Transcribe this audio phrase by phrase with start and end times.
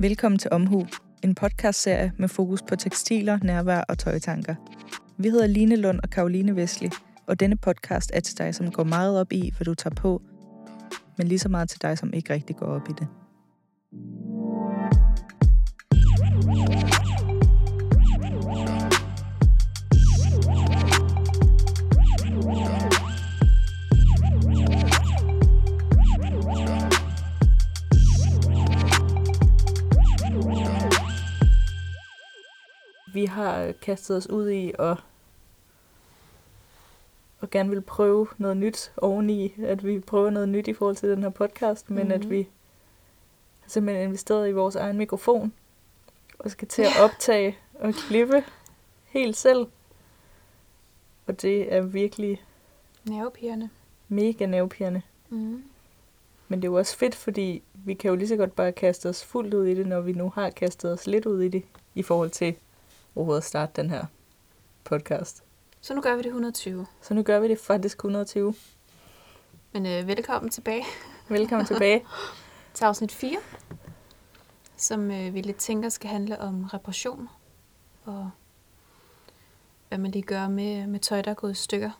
[0.00, 0.86] Velkommen til Omhu,
[1.22, 4.54] en podcastserie med fokus på tekstiler, nærvær og tøjtanker.
[5.18, 6.90] Vi hedder Line Lund og Karoline Vesli,
[7.26, 10.22] og denne podcast er til dig, som går meget op i, hvad du tager på,
[11.18, 13.08] men lige så meget til dig, som ikke rigtig går op i det.
[33.30, 34.96] Har kastet os ud i at
[37.40, 41.08] og gerne vil prøve noget nyt oveni, at vi prøver noget nyt i forhold til
[41.08, 42.12] den her podcast, men mm-hmm.
[42.12, 42.30] at Mhm.
[42.30, 42.48] vi
[43.60, 45.52] har simpelthen investeret i vores egen mikrofon,
[46.38, 48.44] og skal til at optage og klippe
[49.04, 49.66] helt selv.
[51.26, 52.44] Og det er virkelig
[53.04, 53.70] Nervepigerne.
[54.08, 55.02] mega nervepirrende.
[55.28, 55.62] Mm.
[56.48, 59.08] Men det er jo også fedt, fordi vi kan jo lige så godt bare kaste
[59.08, 61.62] os fuldt ud i det, når vi nu har kastet os lidt ud i det,
[61.94, 62.54] i forhold til
[63.16, 64.04] overhovedet at starte den her
[64.84, 65.42] podcast.
[65.80, 66.86] Så nu gør vi det 120.
[67.02, 68.54] Så nu gør vi det faktisk 120.
[69.72, 70.84] Men øh, velkommen tilbage
[71.28, 72.04] Velkommen tilbage.
[72.74, 73.38] til afsnit 4,
[74.76, 77.28] som øh, vi lidt tænker skal handle om reparation
[78.04, 78.30] og
[79.88, 81.90] hvad man lige gør med, med tøj, der er gået i stykker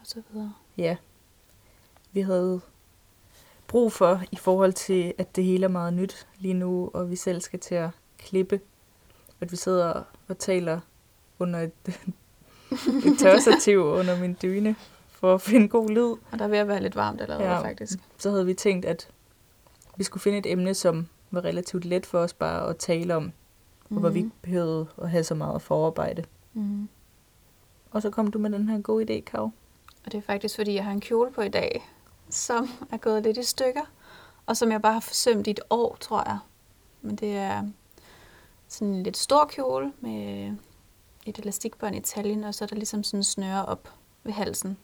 [0.00, 0.54] og så videre.
[0.76, 0.96] Ja.
[2.12, 2.60] Vi havde
[3.66, 7.16] brug for, i forhold til, at det hele er meget nyt lige nu, og vi
[7.16, 8.60] selv skal til at klippe,
[9.40, 10.80] at vi sidder og taler
[11.38, 11.72] under et,
[13.06, 14.76] et tørstativ under min dyne,
[15.10, 16.14] for at finde god lyd.
[16.32, 17.60] Og der er ved at være lidt varmt allerede Ja.
[17.60, 17.98] faktisk.
[18.18, 19.08] Så havde vi tænkt, at
[19.96, 23.32] vi skulle finde et emne, som var relativt let for os bare at tale om,
[23.90, 26.24] og hvor vi ikke behøvede at have så meget forarbejde.
[26.54, 26.88] Mm.
[27.90, 29.42] Og så kom du med den her gode idé, Kav.
[30.06, 31.90] Og det er faktisk, fordi jeg har en kjole på i dag,
[32.30, 33.80] som er gået lidt i stykker,
[34.46, 36.38] og som jeg bare har forsømt i et år, tror jeg.
[37.02, 37.62] Men det er
[38.70, 40.52] sådan en lidt stor kjole med
[41.26, 43.88] et elastikbånd i taljen, og så er der ligesom sådan snøre op
[44.24, 44.76] ved halsen.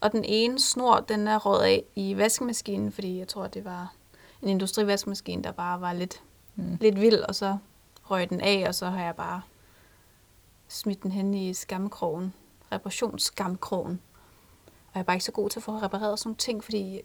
[0.00, 3.94] Og den ene snor, den er røget af i vaskemaskinen, fordi jeg tror, det var
[4.42, 6.22] en industrivaskemaskine, der bare var lidt,
[6.54, 6.78] Mm.
[6.80, 7.58] lidt vild, og så
[8.02, 9.42] røg den af, og så har jeg bare
[10.68, 12.34] smidt den hen i skammekrogen,
[12.72, 14.00] reparationsskamkrogen.
[14.66, 17.02] Og jeg er bare ikke så god til at få repareret sådan nogle ting, fordi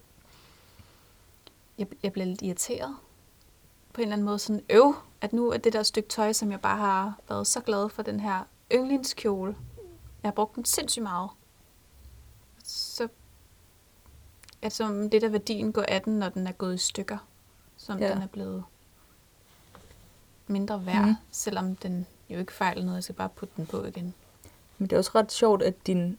[1.78, 2.96] jeg, jeg bliver lidt irriteret.
[3.94, 6.52] På en eller anden måde sådan øv, at nu er det der stykke tøj, som
[6.52, 9.56] jeg bare har været så glad for, den her yndlingskjole.
[10.24, 11.30] Jeg har brugt den sindssygt meget.
[12.64, 13.08] Så
[14.62, 17.18] er som det der værdien går af den, når den er gået i stykker.
[17.78, 18.14] Som Ja.
[18.14, 18.64] den er blevet
[20.48, 21.16] mindre værd, mm.
[21.32, 22.96] selvom den jo ikke fejler noget.
[22.96, 24.14] Jeg skal bare putte den på igen.
[24.78, 26.18] Men det er også ret sjovt, at din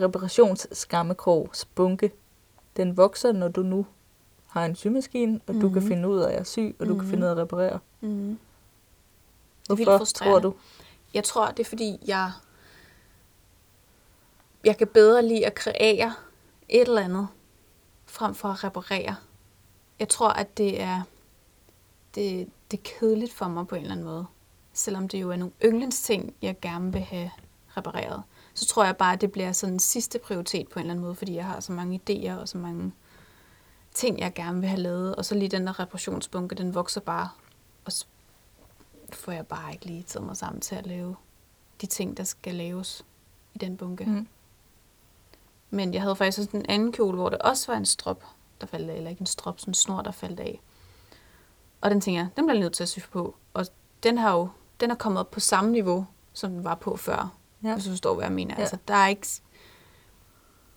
[0.00, 2.12] reparationsskrammekrog, spunke,
[2.76, 3.86] den vokser, når du nu
[4.52, 5.88] har en symaskine, og du kan Mhm.
[5.88, 7.10] finde ud af at sy, og du kan Mhm.
[7.10, 7.78] finde ud af at reparere.
[8.00, 8.38] Mm.
[9.66, 10.40] Hvorfor tror frustrerende.
[10.42, 10.54] du?
[11.14, 12.32] Jeg tror, det er fordi, jeg,
[14.64, 16.14] jeg kan bedre lide at kreere
[16.68, 17.28] et eller andet,
[18.06, 19.16] frem for at reparere.
[19.98, 21.02] Jeg tror, at det er,
[22.14, 24.26] det, det er kedeligt for mig på en eller anden måde.
[24.72, 27.30] Selvom det jo er nogle yndlingsting, jeg gerne vil have
[27.76, 28.22] repareret.
[28.54, 31.04] Så tror jeg bare, at det bliver sådan en sidste prioritet på en eller anden
[31.04, 32.92] måde, fordi jeg har så mange idéer og så mange
[33.94, 35.16] ting, jeg gerne vil have lavet.
[35.16, 37.28] Og så lige den der reparationsbunke, den vokser bare.
[37.84, 38.06] Og så
[39.12, 41.16] får jeg bare ikke lige taget mig sammen til at lave
[41.80, 43.04] de ting, der skal laves
[43.54, 44.04] i den bunke.
[44.04, 44.28] Mm.
[45.70, 48.24] Men jeg havde faktisk også en anden kjole, hvor der også var en strop,
[48.60, 50.60] der faldt af, eller ikke en strop, sådan en snor, der faldt af.
[51.80, 53.34] Og den tænker jeg, den bliver jeg nødt til at sy på.
[53.54, 53.66] Og
[54.02, 54.48] den har jo,
[54.80, 57.36] den er kommet op på samme niveau, som den var på før.
[57.64, 57.72] Ja.
[57.72, 58.54] Hvis du forstår, hvad jeg mener.
[58.54, 58.60] Ja.
[58.60, 59.26] Altså, der er ikke...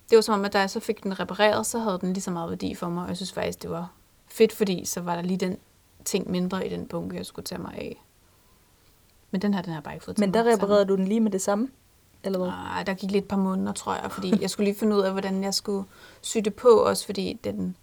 [0.10, 2.22] Det var som om, at da jeg så fik den repareret, så havde den lige
[2.22, 3.04] så meget værdi for mig.
[3.04, 3.92] Og jeg synes faktisk, det var
[4.28, 5.58] fedt, fordi så var der lige den
[6.06, 8.04] ting mindre i den bunke, jeg skulle tage mig af.
[9.32, 10.64] Men den her, den har jeg bare ikke fået Men der mig sammen.
[10.64, 11.70] reparerede du den lige med det samme?
[12.24, 12.48] Eller hvad?
[12.48, 15.02] Nej, der gik lidt et par måneder, tror jeg, fordi jeg skulle lige finde ud
[15.02, 15.86] af, hvordan jeg skulle
[16.22, 17.78] sy det på, også fordi den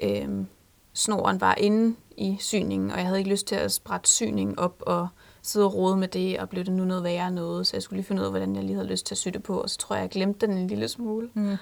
[0.00, 0.46] øhm,
[0.92, 4.82] snoren var inde i syningen, og jeg havde ikke lyst til at sprætte syningen op
[4.86, 5.08] og
[5.42, 7.96] sidde og rode med det, og blev det nu noget værre noget, så jeg skulle
[7.96, 9.70] lige finde ud af, hvordan jeg lige havde lyst til at sy det på, og
[9.70, 11.30] så tror jeg, jeg glemte den en lille smule.
[11.34, 11.56] Mm.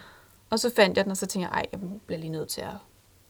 [0.51, 2.61] Og så fandt jeg den, og så tænkte jeg, ej, jeg bliver lige nødt til
[2.61, 2.75] at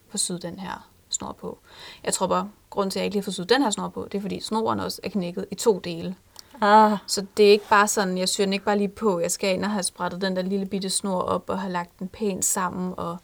[0.09, 1.59] få syet den her snor på.
[2.05, 3.89] Jeg tror bare, grunden til, at jeg ikke lige har fået syet den her snor
[3.89, 6.17] på, det er, fordi snoren også er knækket i to dele.
[6.61, 9.21] Ah, Så det er ikke bare sådan, jeg syr den ikke bare lige på.
[9.21, 11.99] Jeg skal ind og have sprættet den der lille bitte snor op og have lagt
[11.99, 12.95] den pænt sammen.
[12.97, 13.17] Og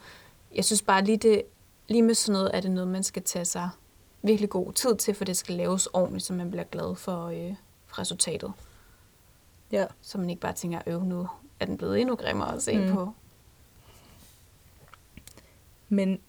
[0.54, 1.42] jeg synes bare lige, det,
[1.88, 3.70] lige med sådan noget, er det noget, man skal tage sig
[4.22, 7.54] virkelig god tid til, for det skal laves ordentligt, så man bliver glad for, øh,
[7.86, 8.52] for resultatet.
[9.72, 9.86] ja.
[10.02, 11.28] Så man ikke bare tænker, øv, nu
[11.60, 12.84] er den blevet endnu grimmere at se Mm.
[12.86, 12.92] mm.
[12.94, 13.12] på.
[15.88, 16.20] Men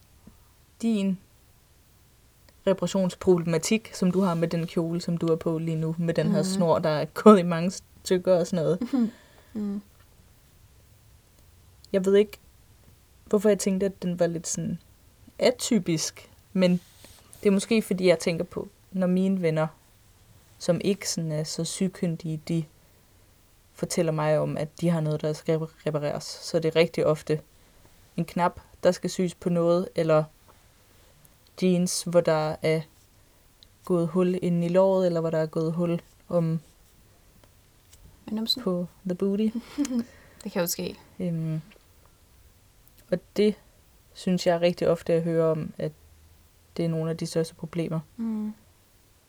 [0.82, 1.20] din
[2.68, 6.28] reparationsproblematik, som du har med den kjole, som du er på lige nu, med den
[6.32, 6.44] her Mhm.
[6.50, 7.72] snor, der er gået i mange
[8.04, 9.10] stykker og sådan noget.
[9.54, 9.82] Mm.
[11.94, 12.38] Jeg ved ikke,
[13.26, 14.80] hvorfor jeg tænkte, at den var lidt sådan
[15.40, 16.82] atypisk, men
[17.44, 19.68] det er måske, fordi jeg tænker på, når mine venner,
[20.58, 22.64] som ikke sådan er så sygkyndige, de
[23.74, 26.24] fortæller mig om, at de har noget, der skal repareres.
[26.24, 27.42] Så det er rigtig ofte
[28.18, 30.24] en knap, der skal syes på noget, eller
[31.62, 32.82] jeans, hvor der er
[33.86, 36.60] gået hul ind i låret, eller hvor der er gået hul om
[38.26, 39.50] Men på the booty.
[40.44, 40.96] det kan jo ske.
[41.20, 41.62] Øhm,
[43.12, 43.56] og det
[44.14, 45.92] synes jeg rigtig ofte, jeg hører om, at
[46.78, 48.00] det er nogle af de største problemer.
[48.18, 48.54] Mm.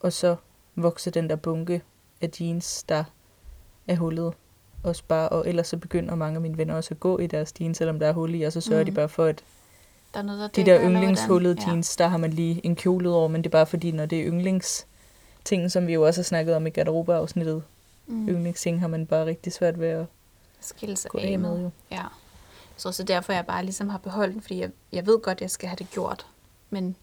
[0.00, 0.36] Og så
[0.76, 1.82] vokser den der bunke
[2.20, 3.04] af jeans, der
[3.88, 4.34] er hullet.
[4.82, 7.52] Også bare, og ellers så begynder mange af mine venner også at gå i deres
[7.60, 8.90] jeans, selvom der er hul i, og så sørger mm.
[8.90, 9.44] de bare for, at
[10.14, 13.28] Der er noget, der de der yndlingshullede jeans, der har man lige en kjole over,
[13.28, 14.86] men det er bare fordi, når det er yndlings
[15.44, 17.62] ting, som vi jo også har snakket om i garderobeafsnittet,
[18.06, 18.28] mm.
[18.28, 20.06] yndlingsting har man bare rigtig svært ved at
[20.60, 21.70] Skille sig gå af med jo.
[21.90, 22.02] Ja.
[22.76, 25.50] Så også derfor, jeg bare ligesom har beholdt den, fordi jeg, jeg ved godt, jeg
[25.50, 26.26] skal have det gjort.
[26.70, 26.96] Men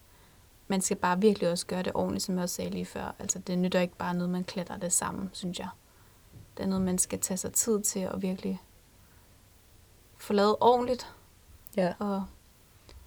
[0.72, 3.16] man skal bare virkelig også gøre det ordentligt, som jeg også sagde lige før.
[3.20, 5.70] Altså, det nytter ikke bare noget, man klæder det sammen, synes jeg.
[6.58, 8.62] Det er noget, man skal tage sig tid til at virkelig
[10.18, 11.14] få lavet ordentligt.
[11.78, 11.94] Ja.
[12.00, 12.26] Og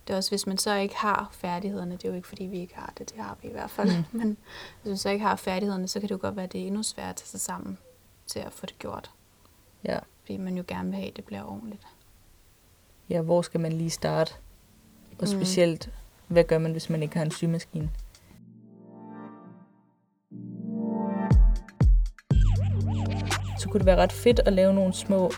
[0.06, 2.58] det er også, hvis man så ikke har færdighederne, det er jo ikke, fordi vi
[2.60, 3.90] ikke har det, det har vi i hvert fald.
[3.96, 4.04] Mm.
[4.18, 4.36] Men
[4.82, 6.66] hvis man så ikke har færdighederne, så kan det jo godt være, at det er
[6.66, 7.78] endnu sværere at tage sig sammen
[8.26, 9.10] til at få det gjort.
[9.84, 9.98] Ja.
[10.20, 11.86] Fordi man jo gerne vil have, at det bliver ordentligt.
[13.08, 14.34] ja, hvor skal man lige starte?
[15.18, 16.03] Og Mm.
[16.28, 17.90] Hvad gør man, hvis man ikke har en symaskine?
[23.58, 25.30] Så kunne det være ret fedt at lave nogle små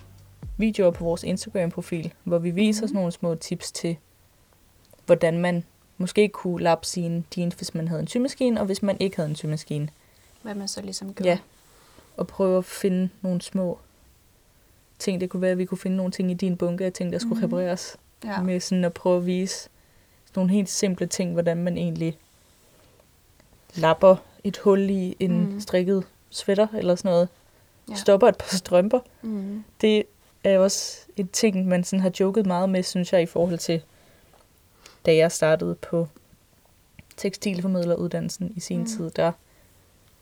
[0.57, 3.97] videoer på vores Instagram-profil, hvor vi viser sådan nogle små tips til,
[5.07, 5.65] hvordan man
[5.99, 9.29] måske kunne lappe sine jeans, hvis man havde en symaskine, og hvis man ikke havde
[9.31, 9.89] en symaskine.
[10.43, 11.25] Hvad man så ligesom gør.
[11.25, 11.39] Ja.
[12.17, 13.79] Og prøve at finde nogle små
[14.99, 15.21] ting.
[15.21, 17.19] Det kunne være, at vi kunne finde nogle ting i din bunke af ting, der
[17.19, 17.45] skulle Mhm.
[17.45, 17.97] repareres.
[18.25, 18.43] ja.
[18.43, 19.69] med sådan at prøve at vise
[20.37, 22.19] nogle helt simple ting, hvordan man egentlig
[23.75, 25.61] lapper et hul i en mm.
[25.61, 27.29] strikket sweater eller sådan noget.
[27.91, 27.95] Ja.
[27.95, 29.01] Stopper et par strømper.
[29.23, 29.65] Mm.
[29.81, 30.03] Det
[30.45, 33.83] er også et ting, man sådan har joket meget med, synes jeg, i forhold til,
[35.07, 36.09] da jeg startede på
[37.17, 38.87] tekstilformidleruddannelsen i sin Mm.
[38.87, 39.11] tid.
[39.11, 39.33] Der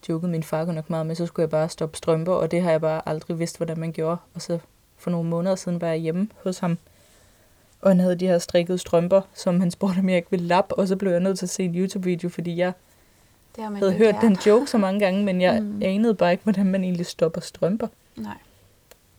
[0.09, 2.71] jokede min far nok meget med, så skulle jeg bare stoppe strømper, og det har
[2.71, 4.17] jeg bare aldrig vidst, hvordan man gjorde.
[4.35, 4.59] Og så
[4.97, 6.79] for nogle måneder siden var jeg hjemme hos ham,
[7.85, 10.75] og han havde de her strikkede strømper, som han spurgte, om jeg ikke ville lappe,
[10.75, 12.73] og så blev jeg nødt til at se en YouTube-video, fordi jeg
[13.57, 15.83] Det havde hørt den joke så mange gange, men jeg Mm.
[15.83, 17.87] anede bare ikke, hvordan man egentlig stopper strømper.
[18.17, 18.37] Nej.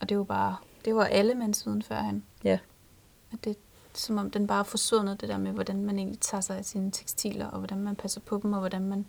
[0.00, 2.24] Og det var bare, det var alle mands viden førhen.
[2.44, 2.58] Ja.
[3.32, 3.56] At det
[3.94, 6.90] som om den bare forsvundet, det der med, hvordan man egentlig tager sig af sine
[6.90, 9.06] tekstiler, og hvordan man passer på dem, og hvordan man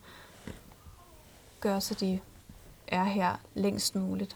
[1.59, 2.19] gør, så de
[2.87, 4.35] er her længst muligt.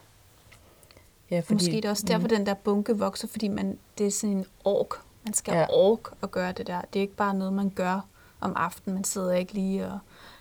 [1.31, 4.11] Ja, Fordi, Måske det også derfor, mm, den der bunke vokser, fordi man, det er
[4.11, 4.95] sådan en ork.
[5.23, 5.59] Man skal ja.
[5.59, 5.65] Ja.
[5.69, 6.81] ork at gøre det der.
[6.81, 8.01] Det er ikke bare noget, man gør
[8.41, 8.93] om aftenen.
[8.93, 9.99] Man sidder ikke lige og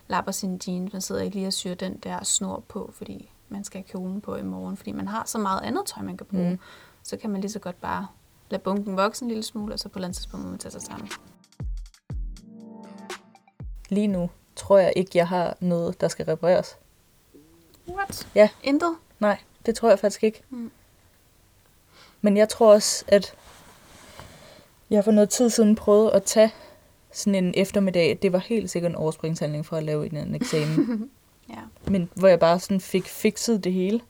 [0.09, 0.93] lapper sine jeans.
[0.93, 4.21] Man sidder ikke lige og syr den der snor på, fordi man skal have kjolen
[4.21, 4.77] på i morgen.
[4.77, 6.50] Fordi man har så meget andet tøj, man kan bruge.
[6.50, 6.59] Mm.
[7.03, 8.06] Så kan man lige så godt bare
[8.50, 10.82] lade bunken vokse en lille smule, og så på et tidspunkt må man tage sig
[10.82, 11.10] sammen.
[13.89, 16.77] Lige nu tror jeg ikke, jeg har noget, der skal repareres.
[17.89, 18.29] What?
[18.34, 18.49] Ja.
[18.63, 18.96] Intet?
[19.19, 20.43] Nej, det tror jeg faktisk ikke.
[20.51, 20.70] Mm.
[22.20, 23.34] Men jeg tror også, at
[24.91, 26.51] jeg for noget tid siden prøvede at tage
[27.13, 28.19] sådan en eftermiddag.
[28.23, 31.11] Det var helt sikkert en overspringshandling for at lave en, en eksamen.
[31.51, 31.91] Ja.
[31.91, 34.01] men hvor jeg bare sådan fik fikset det hele.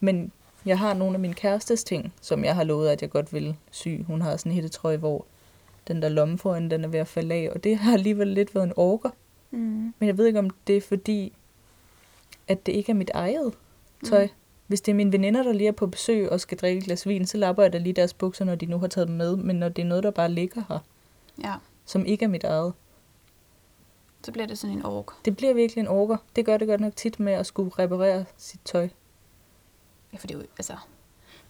[0.00, 0.32] Men
[0.66, 3.56] jeg har nogle af min kærestes ting, som jeg har lovet, at jeg godt vil
[3.70, 3.88] sy.
[4.06, 5.26] Hun har sådan en hættetrøje, hvor
[5.88, 7.50] den der lomme foran, den er ved at falde af.
[7.54, 9.10] Og det har alligevel lidt været en orker.
[9.50, 9.94] Mm.
[9.98, 11.32] Men jeg ved ikke, om det er fordi,
[12.48, 13.52] at det ikke er mit eget
[14.04, 14.24] tøj.
[14.24, 14.30] Mm.
[14.66, 17.06] Hvis det er mine veninder, der lige er på besøg og skal drikke et glas
[17.08, 19.36] vin, så lapper jeg da lige deres bukser, når de nu har taget dem med.
[19.36, 20.78] Men når det er noget, der bare ligger her,
[21.44, 21.54] Ja,
[21.84, 22.72] som ikke er mit eget,
[24.24, 25.24] så bliver det sådan en ork.
[25.24, 26.16] det bliver virkelig en orker.
[26.36, 28.88] Det gør det godt nok tit med at skulle reparere sit tøj.
[30.12, 30.76] Ja, for det er jo, altså,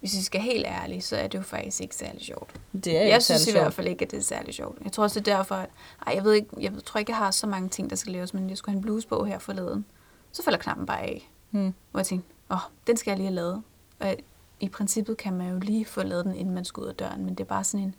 [0.01, 2.61] hvis vi skal helt ærlige, så er det jo faktisk ikke særlig sjovt.
[2.73, 3.75] Det er jeg ikke synes særlig i hvert sjovt.
[3.75, 4.79] fald ikke, at det er særlig sjovt.
[4.85, 5.69] Jeg tror også, det er derfor, at
[6.07, 8.35] ej, jeg, ved ikke, jeg tror ikke, jeg har så mange ting, der skal laves,
[8.35, 9.85] men jeg skulle have en bluse på her forleden.
[10.33, 11.31] Så falder knappen bare af.
[11.51, 11.75] Hmm.
[11.91, 13.63] Hvor jeg tænkte, åh, den skal jeg lige have lavet.
[13.99, 14.17] Og
[14.61, 17.25] i princippet kan man jo lige få lavet den, inden man skal ud af døren,
[17.25, 17.95] men det er bare sådan en,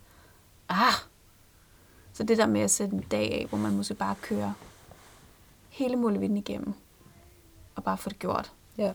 [0.69, 0.93] ah!
[2.13, 4.53] Så det der med at sætte en dag af, hvor man måske bare kører
[5.69, 6.73] hele muligheden igennem,
[7.75, 8.91] og bare få det gjort, Ja.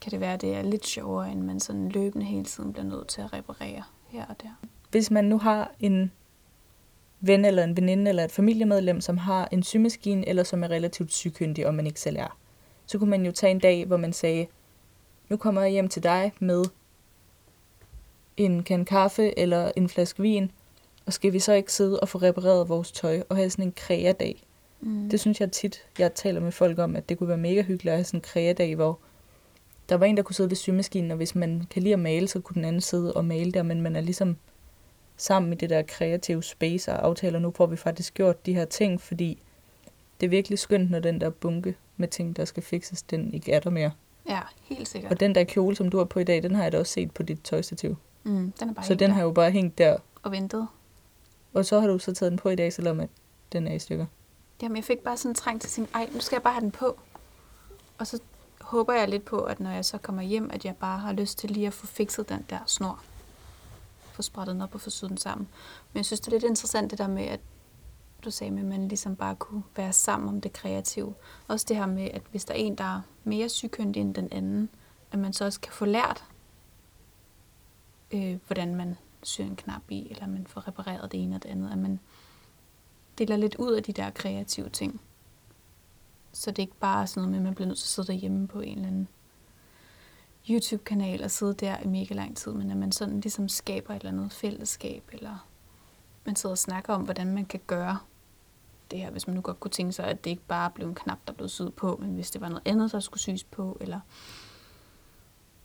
[0.00, 2.86] kan det være, at det er lidt sjovere, end man sådan løbende hele tiden bliver
[2.86, 4.48] nødt til at reparere her og der.
[4.90, 6.12] Hvis man nu har en
[7.20, 11.12] ven eller en veninde eller et familiemedlem, som har en symaskine, eller som er relativt
[11.12, 12.36] sygkyndig, og man ikke selv er.
[12.86, 14.46] Så kunne man jo tage en dag, hvor man sagde,
[15.28, 16.64] nu kommer jeg hjem til dig med
[18.36, 20.50] en kan kaffe eller en flaske vin,
[21.06, 23.72] og skal vi så ikke sidde og få repareret vores tøj og have sådan en
[23.76, 24.42] kreadag?
[24.80, 25.08] Mm.
[25.10, 27.92] Det synes jeg tit, jeg taler med folk om, at det kunne være mega hyggeligt
[27.92, 28.98] at have sådan en kreadag, hvor
[29.88, 32.28] der var en, der kunne sidde ved symaskinen, og hvis man kan lide at male,
[32.28, 34.36] så kunne den anden sidde og male der, men man er ligesom
[35.16, 38.64] sammen i det der kreative space og aftaler, nu får vi faktisk gjort de her
[38.64, 39.38] ting, fordi
[40.20, 43.52] det er virkelig skønt, når den der bunke med ting, der skal fikses, den ikke
[43.52, 43.90] er der mere.
[44.28, 45.12] Ja, helt sikkert.
[45.12, 46.92] Og den der kjole, som du har på i dag, den har jeg da også
[46.92, 47.96] set på dit tøjstativ.
[48.22, 50.68] Mm, den er bare Så den der har jo bare hængt der, og ventet.
[51.52, 53.08] og så har du så taget den på i dag, selvom at
[53.52, 54.06] den er i stykker.
[54.62, 56.52] Jamen, jeg fik bare sådan en trang til at tænke, ej, nu skal jeg bare
[56.54, 56.98] have den på.
[57.98, 58.18] Og så
[58.60, 61.38] håber jeg lidt på, at når jeg så kommer hjem, at jeg bare har lyst
[61.38, 63.02] til lige at få fikset den der snor.
[64.12, 65.48] Få sprættet den op og få syet den sammen.
[65.92, 67.40] Men jeg synes, det er lidt interessant det der med, at
[68.24, 71.14] du sagde med, at man ligesom bare kunne være sammen om det kreative.
[71.48, 74.28] Også det her med, at hvis der er en, der er mere sygkyndig end den
[74.32, 74.68] anden,
[75.12, 76.24] at man så også kan få lært,
[78.10, 81.48] øh, hvordan man syr en knap i, eller man får repareret det ene og det
[81.48, 81.70] andet.
[81.70, 82.00] At man
[83.18, 85.00] deler lidt ud af de der kreative ting.
[86.32, 88.08] Så det er ikke bare sådan noget med, at man bliver nødt til at sidde
[88.08, 89.08] derhjemme på en eller anden
[90.50, 93.96] YouTube-kanal og sidde der i mega lang tid, men at man sådan ligesom skaber et
[93.96, 95.46] eller andet fællesskab, eller
[96.24, 97.98] man sidder og snakker om, hvordan man kan gøre
[98.92, 100.94] det her, hvis man nu godt kunne tænke sig, at det ikke bare blev en
[100.94, 103.76] knap, der blev syet på, men hvis det var noget andet, der skulle syes på,
[103.80, 104.00] eller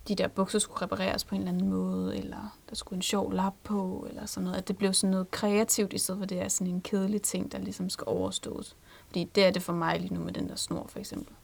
[0.07, 3.33] de der bukser skulle repareres på en eller anden måde, eller der skulle en sjov
[3.33, 4.57] lap på, eller sådan noget.
[4.57, 7.51] At det blev sådan noget kreativt, i stedet for det er sådan en kedelig ting,
[7.51, 8.75] der ligesom skal overstås.
[9.07, 11.35] Fordi det er det for mig lige nu med den der snor, for eksempel.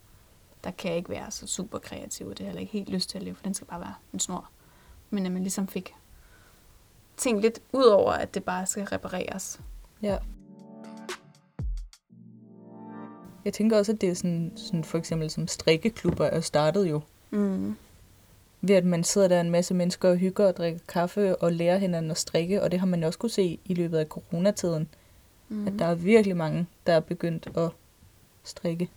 [0.64, 2.90] Der kan jeg ikke være så super kreativ, og det har jeg heller ikke helt
[2.90, 4.50] lyst til at leve, for den skal bare være en snor.
[5.10, 5.96] Men at man ligesom fik
[7.18, 9.60] tænkt lidt ud over, at det bare skal repareres.
[10.02, 10.18] Ja.
[13.46, 17.02] Jeg tænker også, at det er sådan, sådan for eksempel som strikkeklubber er startet jo.
[17.32, 17.76] Mm.
[18.62, 21.78] Ved at man sidder der en masse mennesker og hygger og drikker kaffe og lærer
[21.78, 22.64] hinanden at strikke.
[22.64, 24.90] Og det har man også kunne se i løbet af coronatiden.
[25.50, 25.68] Mm.
[25.68, 27.70] At der er virkelig mange, der er begyndt at
[28.44, 28.90] strikke.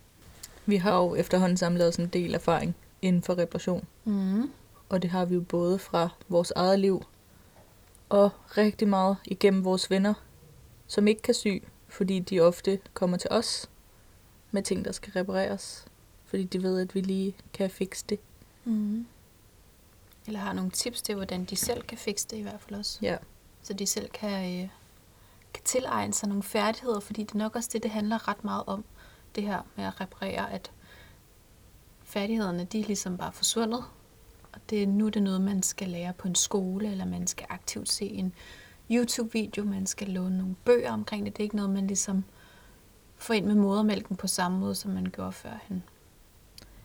[0.65, 3.87] Vi har jo efterhånden samlet os en del erfaring inden for reparation.
[4.05, 4.49] Mm.
[4.89, 7.03] Og det har vi jo både fra vores eget liv
[8.09, 10.13] og rigtig meget igennem vores venner,
[10.87, 11.47] som ikke kan sy,
[11.87, 13.69] fordi de ofte kommer til os
[14.51, 15.85] med ting, der skal repareres.
[16.25, 18.19] Fordi de ved, at vi lige kan fikse det.
[18.65, 19.07] Mm.
[20.27, 22.99] Eller har nogle tips til, hvordan de selv kan fikse det i hvert fald også.
[23.01, 23.17] Ja.
[23.63, 24.69] Så de selv kan, øh,
[25.53, 28.63] kan tilegne sig nogle færdigheder, fordi det er nok også det, det handler ret meget
[28.67, 28.83] om.
[29.35, 30.71] Det her med at reparere, at
[32.03, 33.83] færdighederne, de er ligesom bare forsvundet.
[34.53, 37.27] Og det, er- nu er det noget, man skal lære på en skole, eller man
[37.27, 38.33] skal aktivt se en
[38.91, 41.33] YouTube-video, man skal låne nogle bøger omkring det.
[41.37, 42.23] Det er ikke noget, man ligesom
[43.17, 45.83] får ind med modermælken på samme måde, som man gjorde førhen.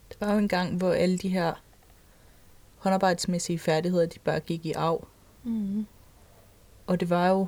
[0.08, 1.54] Det var jo en gang, hvor alle de her
[2.76, 5.06] håndarbejdsmæssige færdigheder, de bare gik i arv.
[5.42, 5.86] Mm.
[6.86, 7.46] Og det var jo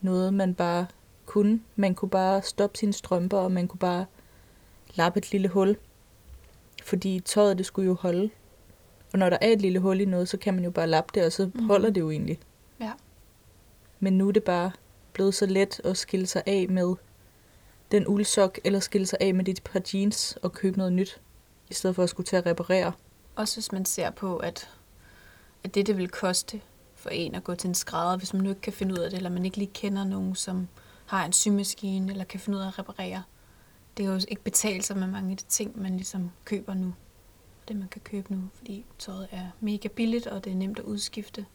[0.00, 0.86] noget, man bare
[1.26, 1.60] kunne.
[1.76, 4.06] Man kunne bare stoppe sine strømper, og man kunne bare
[4.94, 5.76] lappe et lille hul.
[6.84, 8.30] Fordi tøjet, det skulle jo holde.
[9.12, 11.10] Og når der er et lille hul i noget, så kan man jo bare lappe
[11.14, 11.66] det, og så mm.
[11.66, 12.38] holder det jo egentlig.
[12.80, 12.92] Ja.
[14.00, 14.70] Men nu er det bare
[15.14, 16.94] blevet så let at skille sig af med
[17.90, 21.20] den uldsok, eller skille sig af med dit par jeans og købe noget nyt,
[21.70, 22.92] i stedet for at skulle til at reparere.
[23.36, 24.70] Også hvis man ser på, at,
[25.64, 26.60] at det, det vil koste
[26.94, 29.10] for en at gå til en skrædder, hvis man nu ikke kan finde ud af
[29.10, 30.68] det, eller man ikke lige kender nogen, som
[31.06, 33.22] har en symaskine, eller kan finde ud af at reparere.
[33.96, 36.94] Det er jo ikke betale sig med mange af de ting, man ligesom køber nu.
[37.68, 40.84] Det, man kan købe nu, fordi tøjet er mega billigt, og det er nemt at
[40.84, 41.46] udskifte.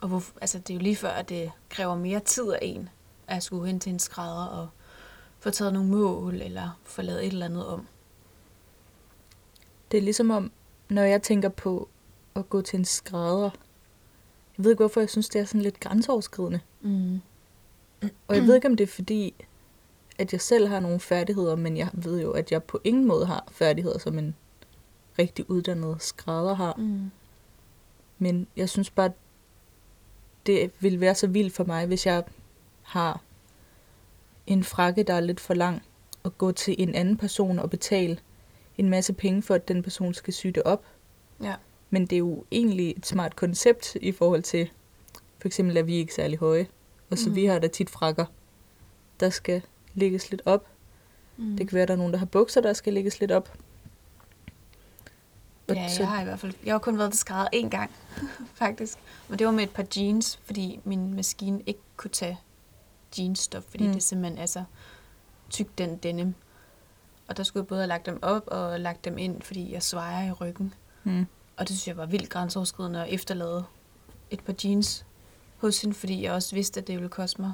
[0.00, 2.88] Og hvor, altså, det er jo lige før, at det kræver mere tid af en,
[3.26, 4.68] at skulle hen til en skrædder og
[5.38, 7.86] få taget nogle mål, eller få lavet et eller andet om.
[9.90, 10.52] Det er ligesom om,
[10.88, 11.88] når jeg tænker på
[12.34, 13.50] at gå til en skrædder,
[14.58, 16.60] jeg ved ikke, hvorfor jeg synes, det er sådan lidt grænseoverskridende.
[16.80, 17.20] Mm.
[18.28, 19.34] Og jeg ved ikke, om det er fordi,
[20.18, 23.26] at jeg selv har nogle færdigheder, men jeg ved jo, at jeg på ingen måde
[23.26, 24.36] har færdigheder, som en
[25.18, 26.74] rigtig uddannet skrædder har.
[26.78, 27.10] Mm.
[28.18, 29.12] Men jeg synes bare,
[30.46, 32.24] det vil være så vildt for mig, hvis jeg
[32.82, 33.20] har
[34.46, 35.82] en frakke, der er lidt for lang,
[36.22, 38.18] og gå til en anden person og betale
[38.78, 40.84] en masse penge for, at den person skal sy det op.
[41.42, 41.54] Ja.
[41.90, 44.70] Men det er jo egentlig et smart koncept i forhold til,
[45.38, 46.66] for eksempel, at vi ikke er særlig høje.
[47.10, 47.36] Og så mm.
[47.36, 48.26] vi har da tit frakker,
[49.20, 49.62] der skal
[49.94, 50.66] lægges lidt op.
[51.36, 51.56] Mm.
[51.56, 53.58] Det kan være, at der er nogen, der har bukser, der skal lægges lidt op.
[55.68, 56.54] Og Ja, jeg har i hvert fald...
[56.64, 57.90] Jeg har kun været til skrædder én gang,
[58.54, 58.98] faktisk.
[59.28, 62.38] Og det var med et par jeans, fordi min maskine ikke kunne tage
[63.18, 63.92] jeansstof, fordi mm.
[63.92, 64.64] det simpelthen er så
[65.50, 66.34] tyk, den denim.
[67.28, 69.82] Og der skulle jeg både have lagt dem op og lagt dem ind, fordi jeg
[69.82, 70.74] svejer i ryggen.
[71.04, 71.26] Mm.
[71.56, 73.64] Og det synes jeg var vildt grænseoverskridende at efterlade
[74.30, 75.06] et par jeans
[75.56, 77.52] hos hende, fordi jeg også vidste, at det ville koste mig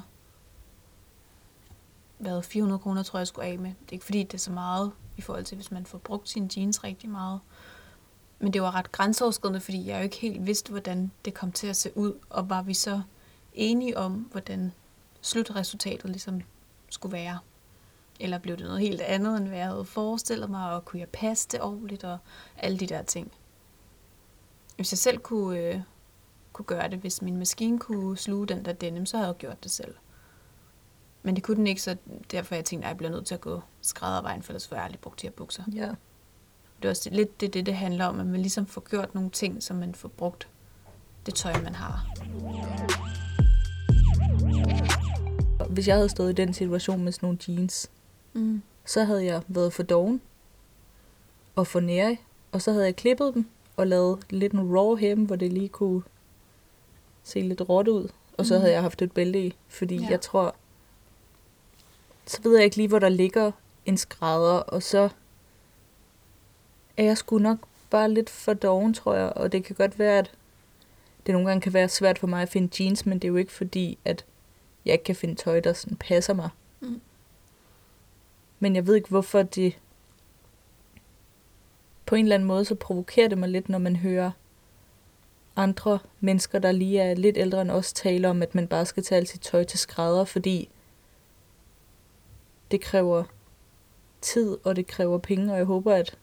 [2.23, 3.69] hvad, 400 kroner, tror jeg, jeg skulle af med.
[3.69, 6.29] Det er ikke fordi, det er så meget i forhold til, hvis man får brugt
[6.29, 7.39] sine jeans rigtig meget.
[8.39, 11.67] Men det var ret grænseoverskridende, fordi jeg jo ikke helt vidste, hvordan det kom til
[11.67, 13.01] at se ud, og var vi så
[13.53, 14.71] enige om, hvordan
[15.21, 16.41] slutresultatet ligesom
[16.89, 17.39] skulle være.
[18.19, 21.09] Eller blev det noget helt andet, end hvad jeg havde forestillet mig, og kunne jeg
[21.09, 22.17] passe det ordentligt, og
[22.57, 23.31] alle de der ting.
[24.75, 25.81] Hvis jeg selv kunne, øh,
[26.53, 29.63] kunne gøre det, hvis min maskine kunne sluge den der denim, så havde jeg gjort
[29.63, 29.95] det selv.
[31.23, 31.97] Men det kunne den ikke, så
[32.31, 34.85] derfor jeg tænkte, at jeg bliver nødt til at gå skræddervejen, for ellers får jeg
[34.85, 35.63] aldrig brugt de her bukser.
[35.73, 35.91] Ja.
[36.83, 39.29] Det er også lidt det, det, det handler om, at man ligesom får gjort nogle
[39.29, 40.47] ting, så man får brugt
[41.25, 42.05] det tøj, man har.
[45.69, 47.89] Hvis jeg havde stået i den situation med sådan nogle jeans,
[48.33, 48.61] Mm.
[48.85, 50.21] så havde jeg været for doven
[51.55, 52.17] og for nære,
[52.51, 53.45] og så havde jeg klippet dem
[53.77, 56.01] og lavet lidt en raw hem, hvor det lige kunne
[57.23, 58.09] se lidt råt ud.
[58.37, 58.61] Og så Mhm.
[58.61, 60.07] havde jeg haft et bælte i, fordi Ja.
[60.09, 60.55] jeg tror,
[62.25, 63.51] så ved jeg ikke lige, hvor der ligger
[63.85, 65.09] en skrædder, og så
[66.97, 67.57] er jeg sgu nok
[67.89, 70.31] bare lidt for doven, tror jeg, og det kan godt være, at
[71.25, 73.35] det nogle gange kan være svært for mig at finde jeans, men det er jo
[73.35, 74.25] ikke fordi, at
[74.85, 76.49] jeg ikke kan finde tøj, der sådan passer mig.
[76.79, 77.01] Mm.
[78.59, 79.79] Men jeg ved ikke, hvorfor det
[82.05, 84.31] på en eller anden måde, så provokerer det mig lidt, når man hører
[85.55, 89.03] andre mennesker, der lige er lidt ældre end os, tale om, at man bare skal
[89.03, 90.69] tage alt sit tøj til skrædder, fordi
[92.71, 93.23] det kræver
[94.21, 96.17] tid, og det kræver penge, og jeg håber, at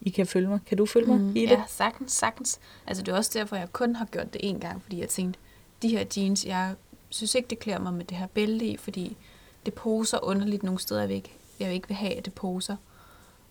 [0.00, 0.58] I kan følge mig.
[0.66, 1.50] Kan du følge mig Mm, i det?
[1.50, 2.60] ja, sagtens, sagtens.
[2.86, 5.40] Altså, det er også derfor, jeg kun har gjort det én gang, fordi jeg tænkte,
[5.82, 6.74] de her jeans, jeg
[7.08, 9.16] synes ikke, det klæder mig med det her bælte i, fordi
[9.66, 12.34] det poser underligt nogle steder, jeg vil ikke, jeg vil ikke vil have, at det
[12.34, 12.76] poser.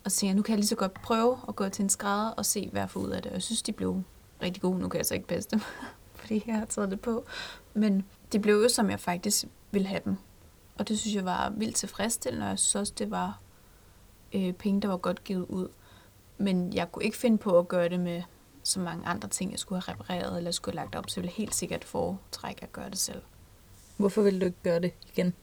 [0.05, 1.89] Og så tænkte jeg, nu kan jeg lige så godt prøve at gå til en
[1.89, 3.29] skrædder og se, hvad jeg får ud af det.
[3.29, 4.03] Og jeg synes, de blev
[4.41, 4.79] rigtig gode.
[4.79, 5.62] Nu kan jeg så ikke passe dem,
[6.15, 7.25] fordi jeg har taget det på.
[7.73, 10.17] Men det blev jo, som jeg faktisk ville have dem.
[10.77, 13.39] Og det synes jeg var vildt tilfredsstillende, og jeg synes også, det var
[14.33, 15.67] øh, penge, der var godt givet ud.
[16.38, 18.21] Men jeg kunne ikke finde på at gøre det med
[18.63, 21.23] så mange andre ting, jeg skulle have repareret eller skulle have lagt op, så jeg
[21.23, 23.21] ville helt sikkert foretrække at gøre det selv.
[23.97, 25.34] Hvorfor vil du ikke gøre det igen?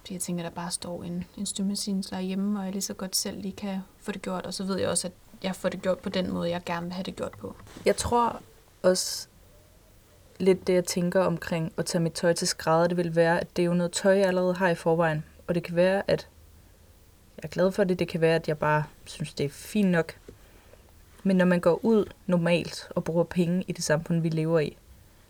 [0.00, 3.16] Fordi jeg tænker, der bare står en, en støvmaskineslager hjemme, og jeg lige så godt
[3.16, 4.46] selv lige kan få det gjort.
[4.46, 5.12] Og så ved jeg også, at
[5.42, 7.56] jeg får det gjort på den måde, jeg gerne vil have det gjort på.
[7.84, 8.40] Jeg tror
[8.82, 9.28] også
[10.38, 13.56] lidt det, jeg tænker omkring at tage mit tøj til skrædder, det vil være, at
[13.56, 15.24] det er jo noget tøj, jeg allerede har i forvejen.
[15.46, 16.28] Og det kan være, at
[17.42, 17.98] er glad for det.
[17.98, 20.12] Det kan være, at jeg bare synes, det er fint nok.
[21.22, 24.76] Men når man går ud normalt og bruger penge i det samfund, vi lever i,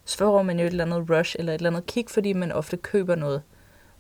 [0.05, 2.53] så får man jo et eller andet rush eller et eller andet kick, fordi man
[2.53, 3.43] ofte køber noget.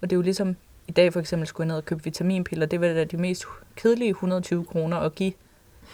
[0.00, 0.56] Og det er jo ligesom,
[0.88, 2.66] i dag for eksempel skulle jeg ned og købe vitaminpiller.
[2.66, 3.44] Det var da de mest
[3.76, 5.32] kedelige 120 kroner at give,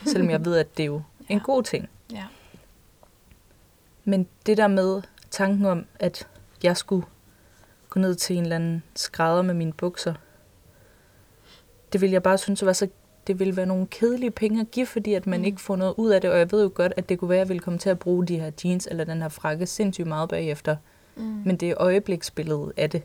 [0.07, 0.97] selvom jeg ved, at det er jo
[1.29, 1.43] en Ja.
[1.45, 1.89] god ting.
[2.13, 2.25] Ja.
[4.05, 6.27] Men det der med tanken om, at
[6.63, 7.07] jeg skulle
[7.89, 10.15] gå ned til en eller anden skrædder med mine bukser,
[11.93, 12.89] det ville jeg bare synes var så
[13.27, 15.45] det ville være nogle kedelige penge at give, fordi at man Mm.
[15.45, 17.37] ikke får noget ud af det, og jeg ved jo godt, at det kunne være,
[17.37, 20.07] at jeg ville komme til at bruge de her jeans eller den her frakke sindssygt
[20.07, 20.77] meget bagefter.
[21.17, 21.23] Mm.
[21.23, 23.03] Men det er øjebliksbilledet af det.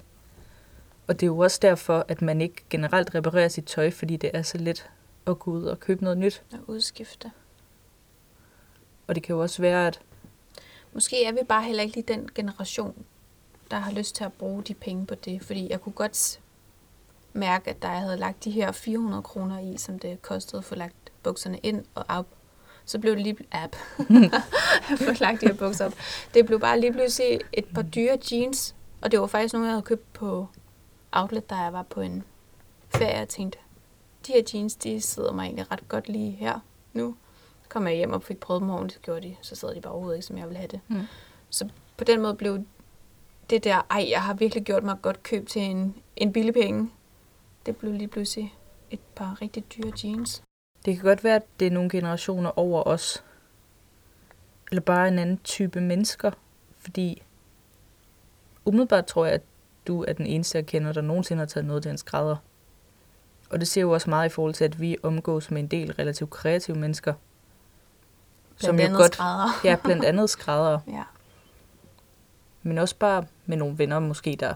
[1.07, 4.31] Og det er jo også derfor, at man ikke generelt reparerer sit tøj, fordi det
[4.33, 4.89] er så let
[5.27, 6.43] at gå ud og købe noget nyt.
[6.53, 7.31] At udskifte.
[9.07, 9.99] Og det kan jo også være, at
[10.93, 12.93] Måske er vi bare heller ikke lige den generation,
[13.71, 15.43] der har lyst til at bruge de penge på det.
[15.43, 16.39] Fordi jeg kunne godt
[17.33, 20.65] mærke, at da jeg havde lagt de her 400 kroner i, som det kostede at
[20.65, 22.27] få lagt bukserne ind og op,
[22.85, 23.75] så blev det lige app.
[25.05, 25.93] få lagt de her bukser op.
[26.33, 29.73] Det blev bare lige pludselig et par dyre jeans, og det var faktisk nogle, jeg
[29.73, 30.47] havde købt på
[31.11, 32.23] outlet, da jeg var på en
[32.89, 33.59] ferie, og tænkte,
[34.27, 36.59] de her jeans, de sidder mig egentlig ret godt lige her
[36.93, 37.15] nu.
[37.63, 39.93] Så kom jeg hjem og fik prøvet dem ordentligt, gjorde de, så sidder de bare
[39.93, 40.79] overhovedet ikke, som jeg ville have det.
[40.87, 41.07] Mm.
[41.49, 42.65] Så på den måde blev
[43.49, 46.89] det der, ej, jeg har virkelig gjort mig godt køb til en, en billig penge.
[47.65, 48.55] Det blev lige pludselig
[48.91, 50.43] et par rigtig dyre jeans.
[50.85, 53.23] Det kan godt være, at det er nogle generationer over os.
[54.71, 56.31] Eller bare en anden type mennesker.
[56.77, 57.23] Fordi
[58.65, 59.41] umiddelbart tror jeg, at
[59.87, 62.35] du er den eneste, jeg kender, der nogensinde har taget noget til en skrædder.
[63.49, 65.93] Og det ser jo også meget i forhold til, at vi omgås med en del
[65.93, 67.13] relativt kreative mennesker.
[68.59, 69.49] Blandt jo andet godt, skrædder.
[69.69, 71.03] ja, blandt andet skrædder, Ja.
[72.63, 74.53] men også bare med nogle venner måske, der,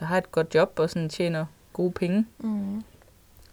[0.00, 2.26] der har et godt job og sådan tjener gode penge.
[2.38, 2.84] Mm.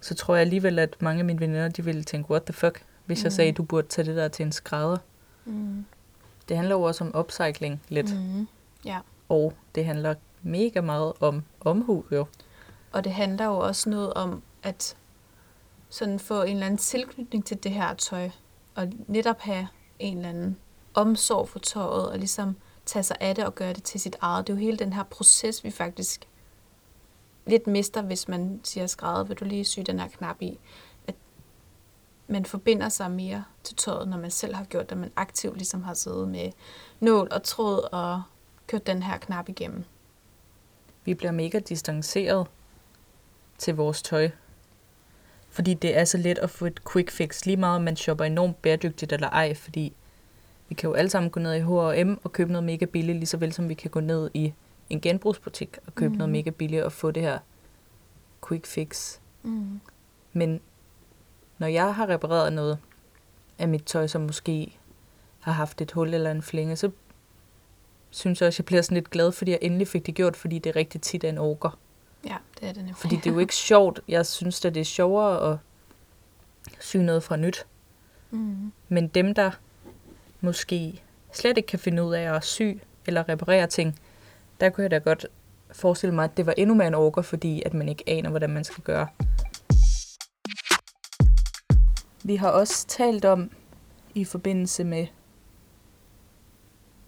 [0.02, 2.84] så tror jeg alligevel, at mange af mine veninder, de ville tænke, what the fuck,
[3.06, 3.24] hvis mm.
[3.24, 4.98] jeg sagde, at du burde tage det der til en skrædder.
[5.46, 5.86] Mm.
[6.50, 8.48] Det handler jo også om upcycling lidt, Mm.
[8.86, 9.00] Ja.
[9.30, 12.26] og det handler mega meget om omhu jo.
[12.92, 14.96] Og det handler jo også noget om at
[15.90, 18.30] sådan få en eller anden tilknytning til det her tøj,
[18.76, 19.68] og netop have
[20.00, 20.58] en eller anden
[20.94, 22.56] omsorg for tøjet, og ligesom
[22.86, 24.48] tage sig af det og gøre det til sit eget.
[24.48, 26.28] Det er jo hele den her proces, vi faktisk
[27.46, 30.60] lidt mister, hvis man siger skrædder, vil du lige sy den her knap i.
[31.08, 31.16] At
[32.28, 35.84] man forbinder sig mere til tøjet, når man selv har gjort det, man aktivt ligesom
[35.84, 36.52] har siddet med
[37.00, 38.24] nål og tråd og
[38.68, 39.84] kørt den her knap igennem.
[41.06, 42.48] Vi bliver mega distanceret
[43.58, 44.30] til vores tøj.
[45.50, 48.26] Fordi det er så let at få et quick fix, lige meget om man shopper
[48.26, 49.94] enormt bæredygtigt eller ej, fordi
[50.70, 53.28] vi kan jo alle sammen gå ned i H&M og købe noget mega billigt, lige
[53.28, 54.54] så vel som vi kan gå ned i
[54.94, 56.18] en genbrugsbutik og købe mm.
[56.18, 57.40] noget mega billigt og få det her
[58.48, 59.20] quick fix.
[59.44, 59.80] Mm.
[60.34, 60.62] Men
[61.58, 62.78] når jeg har repareret noget
[63.58, 64.78] af mit tøj, som måske
[65.40, 66.92] har haft et hul eller en flænge, så
[68.10, 70.60] synes jeg også, jeg bliver sådan lidt glad, fordi jeg endelig fik det gjort, fordi
[70.60, 71.80] det er rigtig tit er en orker.
[72.26, 72.96] Ja, det er det nemlig.
[72.96, 74.00] Fordi det er jo ikke sjovt.
[74.08, 75.58] Jeg synes at det er sjovere at
[76.80, 77.66] sy noget fra nyt.
[78.32, 78.72] Mm.
[78.90, 79.52] Men dem, der
[80.42, 81.02] måske
[81.34, 82.62] slet ikke kan finde ud af at sy
[83.06, 84.00] eller reparere ting,
[84.64, 85.26] der kunne jeg da godt
[85.72, 88.50] forestille mig, at det var endnu mere en orker, fordi at man ikke aner, hvordan
[88.50, 89.08] man skal gøre.
[92.24, 93.52] Vi har også talt om,
[94.16, 95.08] i forbindelse med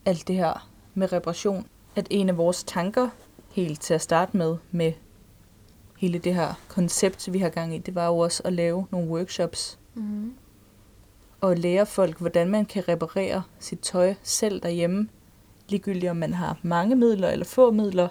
[0.06, 3.10] alt det her med reparation, at en af vores tanker,
[3.50, 4.94] helt til at starte med, med
[5.98, 9.10] hele det her koncept, vi har gang i, det var jo også at lave nogle
[9.10, 10.34] workshops Mm.
[11.42, 15.10] og lære folk, hvordan man kan reparere sit tøj selv derhjemme.
[15.70, 18.08] Ligegyldigt om man har mange midler eller få midler,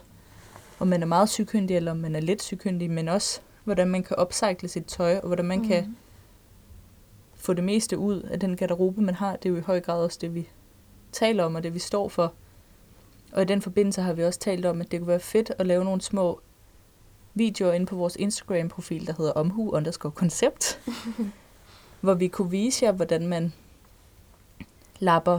[0.78, 4.02] om man er meget sygkyndig eller om man er lidt sygkyndig, men også hvordan man
[4.02, 5.68] kan upcycle sit tøj, og hvordan man mm.
[5.68, 5.96] kan
[7.34, 9.36] få det meste ud af den garderobe, man har.
[9.36, 10.48] Det er jo i høj grad også det, vi
[11.12, 12.32] taler om, og det vi står for.
[13.32, 15.66] Og i den forbindelse har vi også talt om, at det kunne være fedt at
[15.66, 16.40] lave nogle små
[17.34, 20.80] videoer inde på vores Instagram-profil, der hedder omhu underscore koncept,
[22.00, 23.52] hvor vi kunne vise jer, hvordan man
[24.98, 25.38] lapper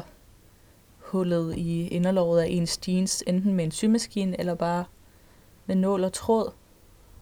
[1.05, 4.85] hullet i inderlåret af ens jeans, enten med en symaskine eller bare
[5.65, 6.51] med nål og tråd.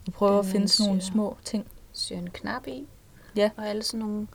[0.08, 1.12] Og prøve at finde sådan nogle syr.
[1.12, 1.68] små ting.
[1.94, 2.88] Syr en knap i.
[3.36, 3.50] Ja.
[3.58, 4.28] Og alle sådan nogle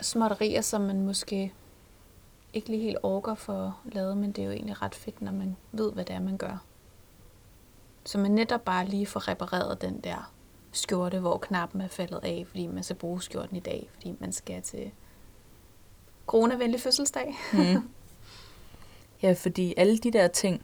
[0.00, 1.52] småtterier, som man måske
[2.52, 5.32] ikke lige helt orker for at lave, men det er jo egentlig ret fedt, når
[5.32, 6.64] man ved, hvad det er, man gør.
[8.04, 10.32] Så man netop bare lige får repareret den der
[10.72, 14.32] skjorte, hvor knappen er faldet af, fordi man skal bruge skjorten i dag, fordi man
[14.32, 14.90] skal til
[16.26, 17.34] coronavenlig fødselsdag.
[17.52, 17.88] Mm.
[19.22, 20.62] ja, fordi alle de der ting,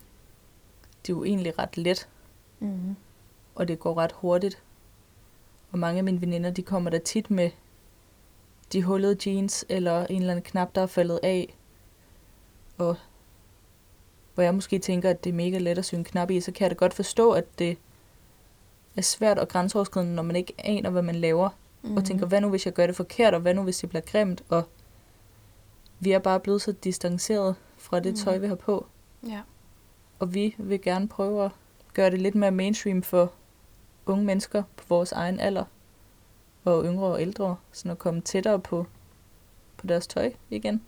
[1.02, 2.08] det er jo egentlig ret let,
[2.60, 2.96] Mm.
[3.54, 4.62] og det går ret hurtigt.
[5.72, 7.50] Og mange af mine veninder, de kommer der tit med
[8.72, 11.54] de hullede jeans, eller en eller anden knap, der er faldet af.
[12.78, 12.96] Og
[14.34, 16.52] hvor jeg måske tænker, at det er mega let at sy en knap i, så
[16.52, 17.78] kan jeg da godt forstå, at det
[18.96, 21.50] er svært og grænseoverskridende, når man ikke aner, hvad man laver.
[21.82, 21.96] Mm.
[21.96, 24.02] Og tænker, hvad nu hvis jeg gør det forkert, og hvad nu hvis det bliver
[24.02, 24.42] grimt?
[24.48, 24.62] Og
[26.00, 27.54] vi er bare blevet så distanceret
[27.88, 28.86] fra det tøj, vi har på.
[29.26, 29.40] Ja.
[30.18, 31.50] Og vi vil gerne prøve at
[31.94, 33.32] gøre det lidt mere mainstream for
[34.06, 35.64] unge mennesker på vores egen alder.
[36.64, 38.86] Og yngre og ældre, sådan at komme tættere på,
[39.76, 40.82] på deres tøj igen.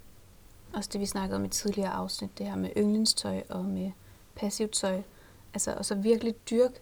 [0.72, 3.90] Også det, vi snakkede om i tidligere afsnit, det her med yndlingstøj og med
[4.34, 5.02] passivt tøj.
[5.54, 6.80] Altså, og så virkelig dyrke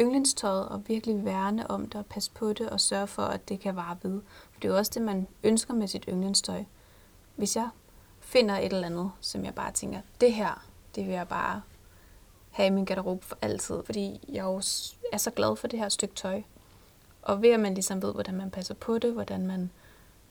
[0.00, 3.60] yndlingstøjet og virkelig værne om det og passe på det og sørge for, at det
[3.60, 4.20] kan vare ved.
[4.52, 6.64] For det er jo også det, man ønsker med sit yndlingstøj.
[7.36, 7.68] Hvis jeg
[8.26, 11.62] finder et eller andet, som jeg bare tænker, det her, det vil jeg bare
[12.50, 14.56] have i min garderobe for altid, fordi jeg jo
[15.12, 16.42] er så glad for det her stykke tøj.
[17.22, 19.70] Og ved at man ligesom ved, hvordan man passer på det, hvordan man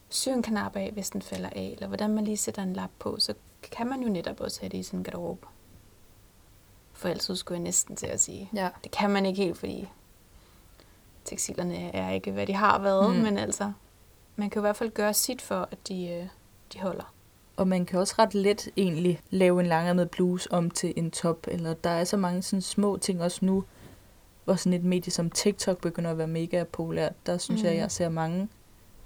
[0.10, 2.90] syr en knap af, hvis den falder af, eller hvordan man lige sætter en lap
[3.00, 3.34] på, så
[3.72, 5.48] kan man jo netop også have det i sin garderobe.
[6.94, 8.50] For altid skulle jeg næsten til at sige.
[8.54, 8.70] Ja.
[8.84, 9.88] Det kan man ikke helt, fordi
[11.26, 13.22] tekstilerne er ikke, hvad de har været, Mm.
[13.22, 13.72] men altså,
[14.36, 16.28] man kan i hvert fald gøre sit for, at de, øh,
[16.74, 17.14] de holder.
[17.58, 21.48] Og man kan også ret let egentlig lave en langærmet bluse om til en top.
[21.48, 23.64] Eller der er så mange sådan små ting også nu,
[24.46, 27.14] hvor sådan et medie som TikTok begynder at være mega populært.
[27.26, 27.66] Der synes mm.
[27.66, 27.82] jeg, Mhm.
[27.82, 28.50] jeg ser mange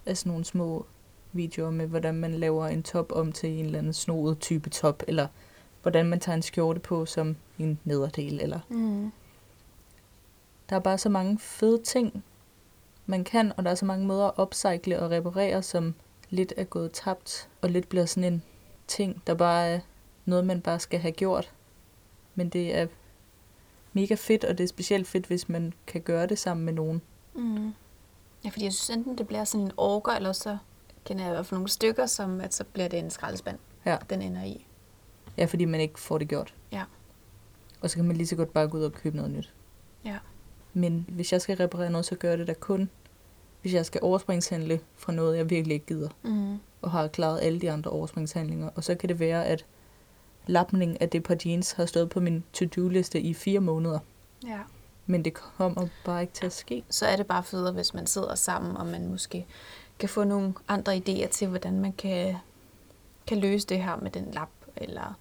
[0.06, 0.86] af sådan nogle små
[1.34, 5.04] videoer med, hvordan man laver en top om til en eller anden snoet type top.
[5.08, 5.28] Eller
[5.82, 8.40] hvordan man tager en skjorte på som en nederdel.
[8.42, 9.12] Eller Mm.
[10.70, 12.24] Der er bare så mange fede ting,
[13.06, 15.94] man kan, og der er så mange måder at upcycle og reparere, som
[16.30, 18.44] lidt er gået tabt, og lidt bliver sådan en
[18.88, 19.80] ting, der bare er
[20.26, 21.52] noget, man bare skal have gjort.
[22.36, 22.88] Men det er
[23.94, 27.02] mega fedt, og det er specielt fedt, hvis man kan gøre det sammen med nogen.
[27.36, 27.74] Mm.
[28.46, 30.58] Ja, fordi jeg synes enten, det bliver sådan en orker, eller så
[31.06, 33.98] kender jeg i hvert fald nogle stykker, som at så bliver det en skraldespand, Ja.
[34.10, 34.66] den ender i.
[35.38, 36.54] Ja, fordi man ikke får det gjort.
[36.72, 36.84] Ja.
[37.82, 39.54] Og så kan man lige så godt bare gå ud og købe noget nyt.
[40.06, 40.18] Ja.
[40.74, 42.90] Men hvis jeg skal reparere noget, så gør jeg det da kun,
[43.62, 46.10] hvis jeg skal overspringshandle fra noget, jeg virkelig ikke gider.
[46.24, 46.60] Mm.
[46.82, 48.70] Og har klaret alle de andre overspringshandlinger.
[48.76, 49.66] Og så kan det være, at
[50.48, 54.00] lapning af det par jeans har stået på min to-do-liste i fire måneder.
[54.48, 54.60] Ja.
[55.06, 56.84] Men det kommer bare ikke til at ske.
[56.90, 59.46] Så er det bare federe, hvis man sidder sammen, og man måske
[60.00, 62.36] kan få nogle andre idéer til, hvordan man kan,
[63.28, 65.14] kan løse det her med den lap, eller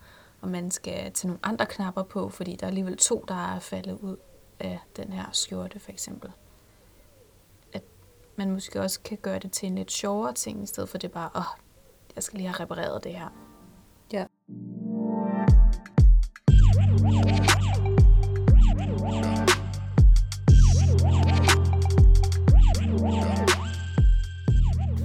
[0.43, 3.59] om man skal til nogle andre knapper på, fordi der er alligevel to, der er
[3.59, 4.17] faldet ud
[4.61, 6.31] af den her skjorte, for eksempel.
[8.39, 11.13] Man måske også kan gøre det til en lidt sjovere ting, i stedet for det
[11.13, 11.59] bare, åh, oh,
[12.17, 13.29] jeg skal lige have repareret det her.
[14.13, 14.27] Ja.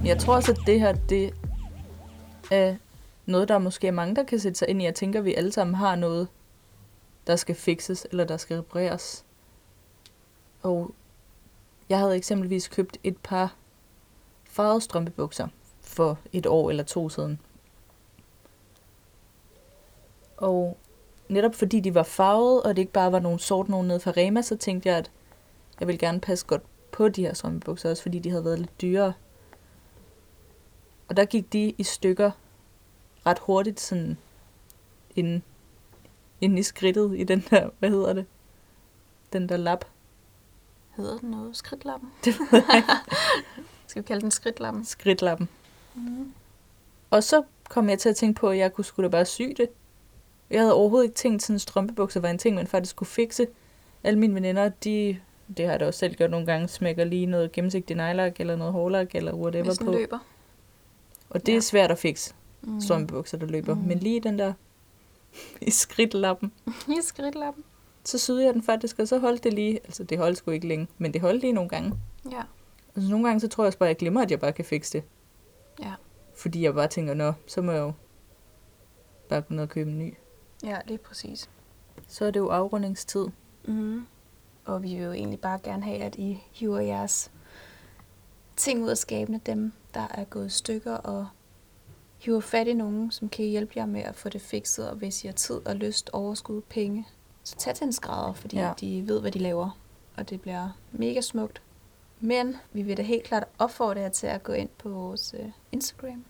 [0.04, 1.34] Jeg tror også, at det her, det
[2.50, 2.76] er
[3.26, 4.84] noget, der måske er mange, der kan sætte sig ind i.
[4.84, 6.28] Jeg tænker, at vi alle sammen har noget,
[7.26, 9.24] der skal fikses, eller der skal repareres.
[10.62, 10.94] Og
[11.88, 13.54] jeg havde eksempelvis købt et par
[14.44, 15.48] farvede strømpebukser
[15.80, 17.40] for et år eller to siden.
[20.36, 20.76] Og
[21.28, 24.10] netop fordi de var farvede, og det ikke bare var nogle sort nogen nede fra
[24.16, 25.10] Rema, så tænkte jeg, at
[25.80, 28.80] jeg ville gerne passe godt på de her strømpebukser, også fordi de havde været lidt
[28.80, 29.12] dyrere.
[31.08, 32.30] Og der gik de i stykker
[33.26, 34.18] ret hurtigt, sådan
[35.16, 35.42] inden,
[36.40, 38.26] inden i skridtet i den der, hvad hedder det?
[39.32, 39.84] Den der lap.
[40.96, 41.56] Hedder den noget?
[41.56, 42.10] Skridtlappen?
[42.24, 42.88] Det ved jeg ikke.
[43.86, 44.84] Skal vi kalde den skridtlappen?
[44.84, 45.48] Skridtlappen.
[45.94, 46.32] Mm.
[47.10, 49.42] Og så kom jeg til at tænke på, at jeg kunne skulle da bare sy
[49.56, 49.68] det.
[50.50, 53.46] Jeg havde overhovedet ikke tænkt, at sådan strømpebukser var en ting, man faktisk kunne fikse.
[54.04, 55.18] Alle mine veninder, de,
[55.56, 58.56] det har jeg da også selv gjort nogle gange, smækker lige noget gennemsigtigt nejlak eller
[58.56, 59.92] noget hårlak eller whatever Hvis den på.
[59.92, 60.18] løber.
[61.30, 61.60] Og det er Ja.
[61.60, 62.80] svært at fikse, Mm.
[62.80, 63.74] strømpebukser, der løber.
[63.74, 63.80] Mm.
[63.80, 64.52] Men lige den der
[65.60, 66.52] i skridtlappen,
[66.88, 67.64] I skridtlappen.
[68.04, 70.68] Så syede jeg den faktisk, og så holdt det lige, altså det holdt sgu ikke
[70.68, 71.98] længe, men det holdt lige nogle gange.
[72.30, 72.42] Ja.
[72.94, 74.52] Og så nogle gange, så tror jeg også bare, at jeg glemmer, at jeg bare
[74.52, 75.04] kan fikse det.
[75.80, 75.92] Ja.
[76.34, 77.92] Fordi jeg bare tænker, nå, så må jeg jo
[79.28, 80.14] bare gå ned og købe en ny.
[80.64, 81.50] Ja, det er præcis.
[82.08, 83.26] Så er det jo afrundingstid.
[83.64, 84.06] Mm.
[84.64, 87.30] Og vi vil jo egentlig bare gerne have, at I hiver jeres
[88.56, 91.26] ting ud af skabene, dem der er gået stykker, og
[92.18, 95.24] hiver fat i nogen, som kan hjælpe jer med at få det fikset, og hvis
[95.24, 97.06] I har tid og lyst, overskud, penge,
[97.44, 98.66] så tag til en skrædder, fordi Ja.
[98.66, 98.72] ja.
[98.80, 99.78] de ved, hvad de laver,
[100.16, 101.62] og det bliver mega smukt.
[102.20, 105.46] Men vi vil da helt klart opfordre jer til at gå ind på vores øh,
[105.72, 106.24] Instagram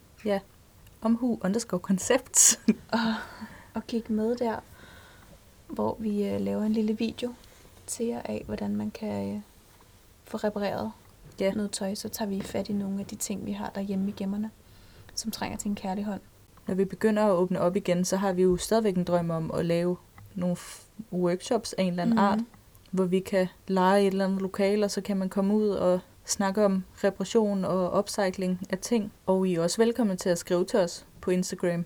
[1.02, 2.60] Omhu underscore concepts.
[2.92, 3.14] og,
[3.74, 4.56] og kigge med der,
[5.66, 7.34] hvor vi øh, laver en lille video
[7.86, 9.40] til jer af, hvordan man kan øh,
[10.24, 10.92] få repareret
[11.40, 11.52] Ja.
[11.52, 11.94] noget tøj.
[11.94, 14.50] Så tager vi fat i nogle af de ting, vi har derhjemme i gemmerne,
[15.14, 16.20] som trænger til en kærlig hånd.
[16.66, 19.50] Når vi begynder at åbne op igen, så har vi jo stadigvæk en drøm om
[19.50, 19.96] at lave
[20.34, 20.56] nogle
[21.12, 22.18] workshops af en eller anden mm.
[22.22, 22.38] art,
[22.90, 26.00] hvor vi kan lege et eller andet lokale, og så kan man komme ud og
[26.24, 29.12] snakke om reparation og upcycling af ting.
[29.26, 31.84] Og I er også velkomne til at skrive til os på Instagram.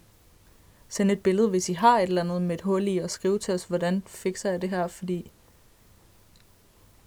[0.89, 3.39] Send et billede, hvis I har et eller andet med et hul i, og skrive
[3.39, 5.33] til os, hvordan fikser jeg det her, fordi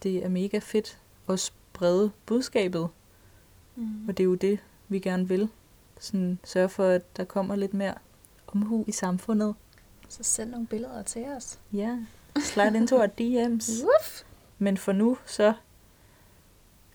[0.03, 0.99] det er mega fedt
[1.29, 2.89] at sprede budskabet,
[3.75, 4.07] Mm.
[4.09, 5.49] og det er jo det, vi gerne vil.
[5.99, 7.93] Sådan sørge for, at der kommer lidt mere
[8.47, 9.55] omhu i samfundet.
[10.11, 11.59] Så send nogle billeder til os.
[11.73, 11.97] Ja,
[12.39, 13.83] slide into our DM's.
[13.83, 14.21] Uff.
[14.59, 15.53] Men for nu, så